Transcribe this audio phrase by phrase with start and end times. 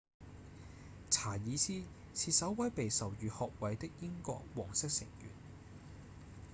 [1.11, 1.83] 查爾斯
[2.15, 5.29] 是首位被授予學位的英國王室成員